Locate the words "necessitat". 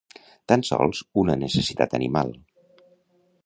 1.43-1.95